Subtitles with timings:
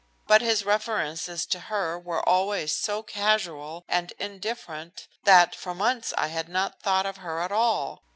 [0.25, 6.25] But his references to her were always so casual and indifferent that for months I
[6.29, 8.01] had not thought of her at all.